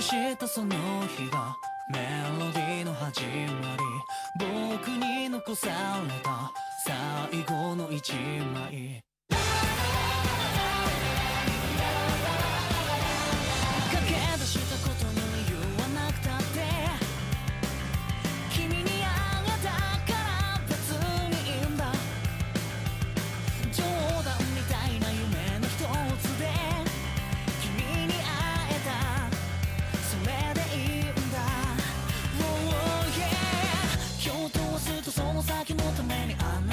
[0.00, 0.76] したその
[1.16, 1.56] 日が
[1.92, 1.98] メ
[2.38, 4.00] ロディーの始まり。
[4.38, 6.52] 僕に残された
[7.30, 9.09] 最後の一枚。
[35.50, 36.69] 先のためにあな